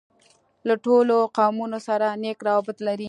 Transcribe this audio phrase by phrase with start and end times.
[0.67, 2.99] له ټولو قومونوسره نېک راوبط لري.